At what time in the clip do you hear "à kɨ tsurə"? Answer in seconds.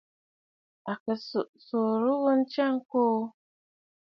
0.91-2.11